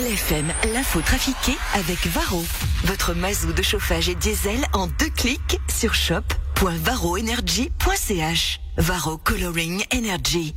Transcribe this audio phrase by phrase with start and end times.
[0.00, 2.42] LFM, l'info trafiquée avec Varro.
[2.84, 8.60] Votre mazou de chauffage et diesel en deux clics sur shop.varroenergy.ch.
[8.78, 10.54] Varro Coloring Energy.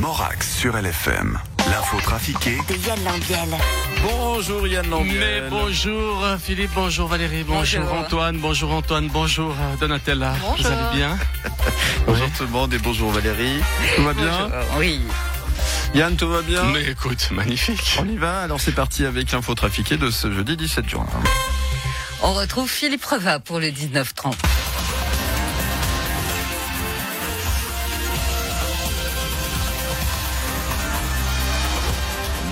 [0.00, 1.38] Morax sur LFM.
[1.70, 3.58] L'info trafiquée De Yann Lambiel.
[4.02, 5.18] Bonjour Yann Lambiel.
[5.18, 7.98] Mais bonjour Philippe, bonjour Valérie, bonjour, Bonjour.
[7.98, 10.32] Antoine, bonjour Antoine, bonjour euh, Donatella.
[10.40, 10.56] Bonjour.
[10.56, 11.18] Vous allez bien
[12.06, 13.60] Bonjour tout le monde et bonjour Valérie.
[13.96, 14.48] Tout va bien
[14.78, 15.02] Oui.
[15.94, 17.98] Yann, tout va bien Mais écoute, magnifique.
[18.00, 21.06] On y va Alors c'est parti avec l'info trafiquée de ce jeudi 17 juin.
[22.22, 24.34] On retrouve Philippe Reva pour le 19-30.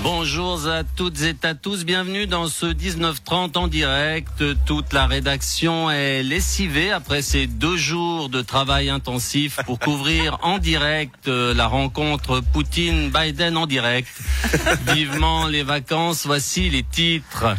[0.03, 4.43] Bonjour à toutes et à tous, bienvenue dans ce 1930 en direct.
[4.67, 10.59] Toute la rédaction est lessivée après ces deux jours de travail intensif pour couvrir en
[10.59, 14.09] direct euh, la rencontre Poutine-Biden en direct.
[14.93, 17.55] Vivement les vacances, voici les titres.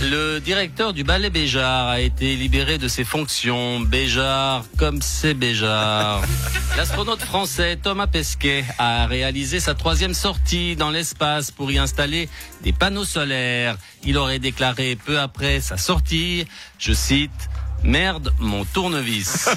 [0.00, 3.80] Le directeur du ballet Béjar a été libéré de ses fonctions.
[3.80, 6.22] Béjar, comme c'est Béjar.
[6.76, 12.28] L'astronaute français Thomas Pesquet a réalisé sa troisième sortie dans l'espace pour y installer
[12.62, 13.76] des panneaux solaires.
[14.04, 16.46] Il aurait déclaré peu après sa sortie,
[16.78, 17.50] je cite,
[17.82, 19.48] Merde, mon tournevis.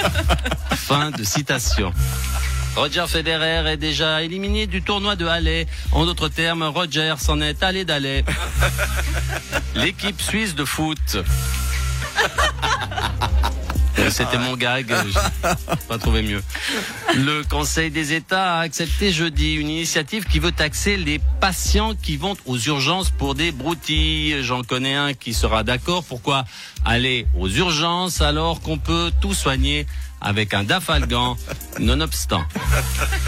[0.70, 1.92] fin de citation.
[2.76, 5.66] Roger Federer est déjà éliminé du tournoi de Halle.
[5.92, 8.24] En d'autres termes, Roger s'en est allé d'aller.
[9.74, 10.98] L'équipe suisse de foot.
[14.00, 15.48] Euh, C'était mon gag, j'ai
[15.88, 16.40] pas trouvé mieux.
[17.16, 22.16] Le Conseil des États a accepté jeudi une initiative qui veut taxer les patients qui
[22.16, 24.44] vont aux urgences pour des broutilles.
[24.44, 26.04] J'en connais un qui sera d'accord.
[26.04, 26.44] Pourquoi
[26.84, 29.84] aller aux urgences alors qu'on peut tout soigner?
[30.20, 31.36] Avec un dafalgan,
[31.78, 32.44] nonobstant.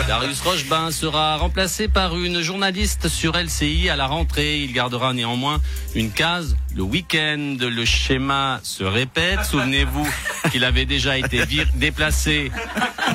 [0.06, 4.60] Darius Rochebain sera remplacé par une journaliste sur LCI à la rentrée.
[4.60, 5.60] Il gardera néanmoins
[5.94, 7.56] une case le week-end.
[7.60, 9.44] Le schéma se répète.
[9.44, 10.06] Souvenez-vous
[10.50, 11.42] qu'il avait déjà été
[11.74, 12.50] déplacé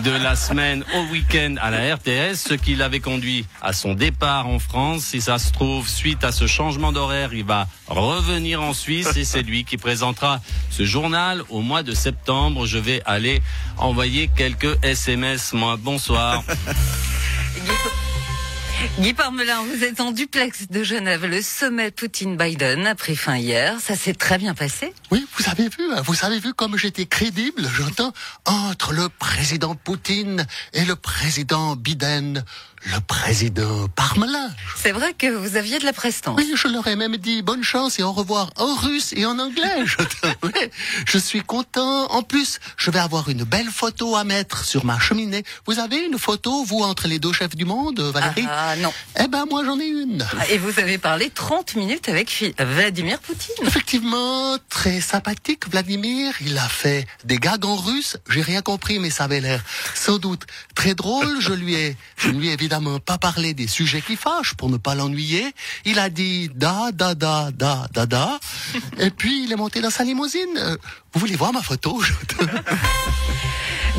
[0.04, 4.48] de la semaine au week-end à la RTS, ce qui l'avait conduit à son départ
[4.48, 5.04] en France.
[5.04, 9.26] Si ça se trouve, suite à ce changement d'horaire, il va revenir en Suisse et
[9.26, 12.66] c'est lui qui présentera ce journal au mois de septembre.
[12.66, 13.42] Je vais aller
[13.78, 15.78] envoyer quelques SMS, moi.
[15.78, 16.44] Bonsoir.
[19.00, 21.26] Guy, Parmelin, vous êtes en duplex de Genève.
[21.26, 23.80] Le sommet Poutine-Biden a pris fin hier.
[23.80, 24.94] Ça s'est très bien passé.
[25.12, 28.14] Oui, vous avez vu, vous avez vu comme j'étais crédible, j'entends,
[28.46, 32.44] entre le président Poutine et le président Biden,
[32.86, 34.50] le président Parmelin.
[34.76, 36.38] C'est vrai que vous aviez de la prestance.
[36.38, 39.40] Oui, je leur ai même dit bonne chance et au revoir en russe et en
[39.40, 39.86] anglais.
[41.06, 42.06] Je, suis content.
[42.12, 45.44] En plus, je vais avoir une belle photo à mettre sur ma cheminée.
[45.66, 48.94] Vous avez une photo, vous, entre les deux chefs du monde, Valérie Ah non.
[49.20, 50.26] Eh ben, moi, j'en ai une.
[50.50, 53.66] Et vous avez parlé 30 minutes avec Vladimir Poutine.
[53.66, 55.85] Effectivement, très sympathique, Vladimir.
[55.88, 58.18] Il a fait des gags en russe.
[58.30, 59.64] J'ai rien compris, mais ça avait l'air
[59.94, 61.40] sans doute très drôle.
[61.40, 64.78] Je lui ai, je lui ai évidemment pas parlé des sujets qui fâchent pour ne
[64.78, 65.54] pas l'ennuyer.
[65.86, 68.40] Il a dit da, da, da, da, da, da.
[68.98, 70.58] Et puis, il est monté dans sa limousine.
[70.58, 70.78] Euh,
[71.14, 72.02] Vous voulez voir ma photo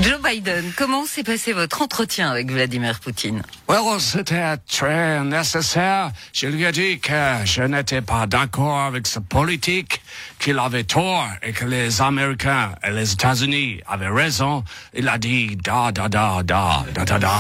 [0.03, 3.43] Joe Biden, comment s'est passé votre entretien avec Vladimir Poutine?
[3.67, 6.13] Well, c'était très nécessaire.
[6.35, 7.15] Je lui ai dit que
[7.45, 10.03] je n'étais pas d'accord avec sa politique,
[10.39, 14.65] qu'il avait tort et que les Américains et les États-Unis avaient raison.
[14.93, 17.39] Il a dit da da da da da da da.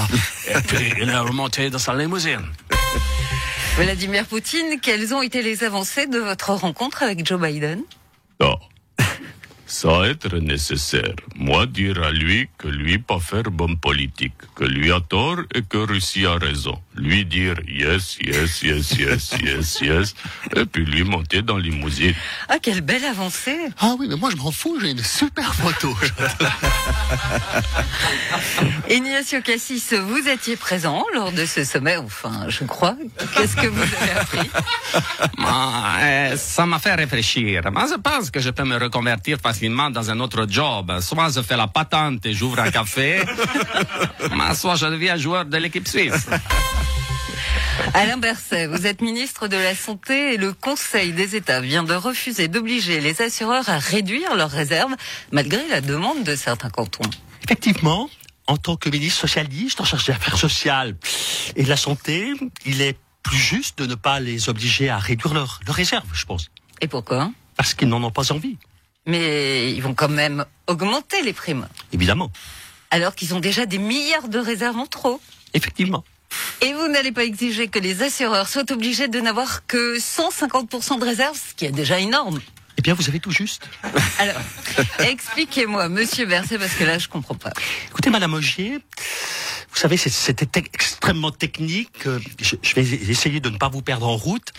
[0.48, 2.46] et puis il est remonté dans sa limousine.
[3.76, 7.82] Vladimir Poutine, quelles ont été les avancées de votre rencontre avec Joe Biden?
[8.40, 8.58] Non.
[9.68, 11.16] Ça être nécessaire.
[11.34, 15.62] Moi dire à lui que lui pas faire bonne politique, que lui a tort et
[15.62, 16.80] que Russie a raison.
[16.94, 20.14] Lui dire yes, yes, yes, yes, yes, yes,
[20.54, 22.14] et puis lui monter dans limousine.
[22.48, 24.78] Ah, quelle belle avancée Ah oui, mais moi, je m'en fous.
[24.80, 25.92] J'ai une super photo.
[28.88, 32.96] Ignacio Cassis, vous étiez présent lors de ce sommet, enfin, je crois.
[33.34, 34.48] Qu'est-ce que vous avez appris?
[35.98, 37.62] Euh, ça m'a fait réfléchir.
[37.72, 39.55] Moi, je pense que je peux me reconvertir facilement
[39.92, 41.00] dans un autre job.
[41.00, 43.22] Soit je fais la patente et j'ouvre un café,
[44.36, 46.26] mais soit je deviens joueur de l'équipe suisse.
[47.94, 51.94] Alain Berset, vous êtes ministre de la Santé et le Conseil des États vient de
[51.94, 54.94] refuser d'obliger les assureurs à réduire leurs réserves
[55.32, 57.08] malgré la demande de certains cantons.
[57.44, 58.10] Effectivement,
[58.46, 60.96] en tant que ministre socialiste, en charge des affaires sociales
[61.54, 62.32] et de la santé,
[62.64, 66.24] il est plus juste de ne pas les obliger à réduire leurs leurs réserves, je
[66.26, 66.50] pense.
[66.80, 67.30] Et pourquoi?
[67.56, 68.58] Parce qu'ils n'en ont pas envie,
[69.06, 72.30] Mais ils vont quand même augmenter les primes, évidemment.
[72.90, 75.20] alors qu'ils ont déjà des milliards de réserves en trop.
[75.54, 76.04] Effectivement.
[76.60, 81.04] Et vous n'allez pas exiger que les assureurs soient obligés de n'avoir que 150% de
[81.04, 82.40] réserve, ce qui est déjà énorme.
[82.78, 83.68] Eh bien, vous avez tout juste.
[84.18, 84.40] Alors,
[85.00, 87.52] expliquez-moi, monsieur Berset, parce que là, je comprends pas.
[87.88, 88.80] Écoutez, Madame Ogier,
[89.76, 92.06] vous savez, c'était extrêmement technique.
[92.06, 94.54] Euh, Je, je vais essayer de ne pas vous perdre en route.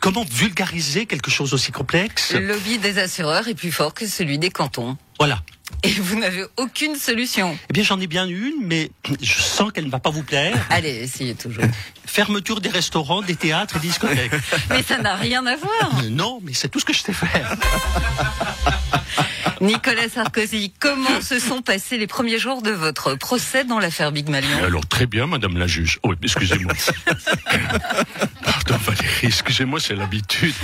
[0.00, 2.32] Comment vulgariser quelque chose aussi complexe?
[2.32, 4.96] Le lobby des assureurs est plus fort que celui des cantons.
[5.18, 5.42] Voilà.
[5.82, 7.58] Et vous n'avez aucune solution.
[7.70, 10.56] Eh bien, j'en ai bien une, mais je sens qu'elle ne va pas vous plaire.
[10.70, 11.64] Allez, essayez toujours.
[12.06, 14.30] Fermeture des restaurants, des théâtres et des discothèques.
[14.70, 16.04] Mais ça n'a rien à voir.
[16.08, 17.56] Non, mais c'est tout ce que je sais faire.
[19.62, 24.28] Nicolas Sarkozy, comment se sont passés les premiers jours de votre procès dans l'affaire Big
[24.28, 26.00] Malion Alors très bien, Madame la juge.
[26.02, 26.72] Oh, excusez-moi.
[28.44, 30.54] Pardon Valérie, excusez-moi, c'est l'habitude.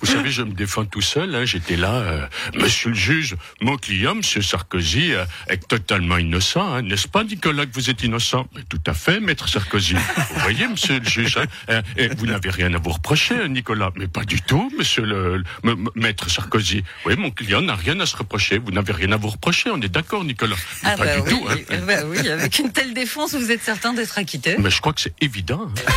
[0.00, 1.34] Vous savez, je me défends tout seul.
[1.34, 1.44] hein.
[1.44, 6.82] J'étais là, euh, Monsieur le juge, mon client, Monsieur Sarkozy, euh, est totalement innocent, hein.
[6.82, 8.46] n'est-ce pas, Nicolas, que vous êtes innocent?
[8.54, 9.94] Mais Tout à fait, Maître Sarkozy.
[9.94, 11.38] Vous voyez, Monsieur le juge,
[11.68, 13.90] hein, et vous n'avez rien à vous reprocher, Nicolas.
[13.96, 16.82] Mais pas du tout, Monsieur le, le- Maître Sarkozy.
[17.04, 18.58] Oui, mon client n'a rien à se reprocher.
[18.58, 19.70] Vous n'avez rien à vous reprocher.
[19.70, 20.56] On est d'accord, Nicolas.
[20.82, 21.46] Mais Ah pas bah du oui, tout.
[21.48, 21.78] hein.
[21.86, 25.00] bah oui, avec une telle défense, vous êtes certain d'être acquitté Mais je crois que
[25.00, 25.68] c'est évident.
[25.68, 25.96] hein.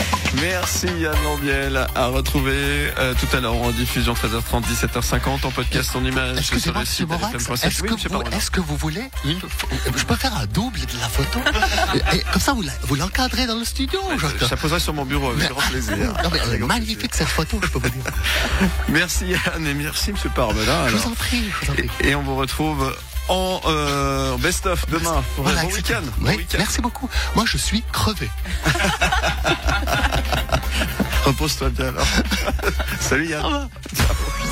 [0.48, 1.86] Merci Yann Lambiel.
[1.94, 6.80] À retrouver euh, tout à l'heure en diffusion 13h30, 17h50 en podcast en image Excusez-moi,
[6.82, 7.06] monsieur
[7.62, 9.38] est-ce Oui, que, vous- est-ce que vous voulez une
[9.96, 11.38] Je peux faire un double de la photo
[12.12, 13.98] Et Comme ça, vous l'encadrez dans le studio.
[14.38, 15.96] je- Ça poserai sur mon bureau avec Mais- grand plaisir.
[16.24, 18.02] Non, mais, Avec magnifique cette photo, je peux vous dire.
[18.88, 20.88] Merci Yann et merci Monsieur Parmelin.
[20.88, 21.88] Je vous en prie, je vous en prie.
[22.00, 22.94] Et, et on vous retrouve
[23.28, 25.22] en euh, best-of demain.
[25.36, 26.02] Voilà, bon week-end.
[26.18, 27.08] Bon merci beaucoup.
[27.34, 28.30] Moi, je suis crevé.
[31.24, 32.06] Repose-toi bien alors.
[33.00, 33.42] Salut Yann.
[33.42, 33.68] Au revoir.
[33.96, 34.43] Ciao.